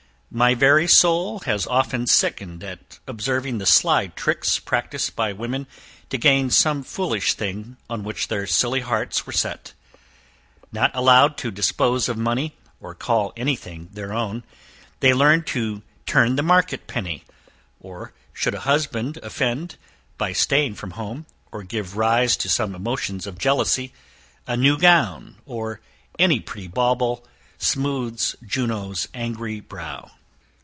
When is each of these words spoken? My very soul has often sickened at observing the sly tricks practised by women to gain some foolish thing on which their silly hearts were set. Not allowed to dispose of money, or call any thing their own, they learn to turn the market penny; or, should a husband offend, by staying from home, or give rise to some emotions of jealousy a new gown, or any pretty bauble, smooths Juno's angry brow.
My 0.33 0.53
very 0.55 0.87
soul 0.87 1.39
has 1.39 1.67
often 1.67 2.07
sickened 2.07 2.63
at 2.63 2.99
observing 3.05 3.57
the 3.57 3.65
sly 3.65 4.07
tricks 4.07 4.59
practised 4.59 5.13
by 5.13 5.33
women 5.33 5.67
to 6.09 6.17
gain 6.17 6.49
some 6.49 6.83
foolish 6.83 7.33
thing 7.33 7.75
on 7.89 8.05
which 8.05 8.29
their 8.29 8.47
silly 8.47 8.79
hearts 8.79 9.25
were 9.27 9.33
set. 9.33 9.73
Not 10.71 10.89
allowed 10.95 11.35
to 11.39 11.51
dispose 11.51 12.07
of 12.07 12.15
money, 12.17 12.55
or 12.79 12.95
call 12.95 13.33
any 13.35 13.57
thing 13.57 13.89
their 13.91 14.13
own, 14.13 14.43
they 15.01 15.13
learn 15.13 15.43
to 15.47 15.81
turn 16.05 16.37
the 16.37 16.43
market 16.43 16.87
penny; 16.87 17.25
or, 17.81 18.13
should 18.31 18.55
a 18.55 18.61
husband 18.61 19.19
offend, 19.21 19.75
by 20.17 20.31
staying 20.31 20.75
from 20.75 20.91
home, 20.91 21.25
or 21.51 21.61
give 21.63 21.97
rise 21.97 22.37
to 22.37 22.47
some 22.47 22.73
emotions 22.73 23.27
of 23.27 23.37
jealousy 23.37 23.91
a 24.47 24.55
new 24.55 24.77
gown, 24.77 25.35
or 25.45 25.81
any 26.17 26.39
pretty 26.39 26.69
bauble, 26.69 27.27
smooths 27.57 28.37
Juno's 28.47 29.09
angry 29.13 29.59
brow. 29.59 30.09